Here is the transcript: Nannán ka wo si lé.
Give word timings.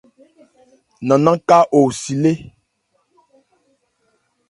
Nannán 1.07 1.37
ka 1.47 1.57
wo 1.71 1.81
si 2.01 2.13
lé. 2.23 2.33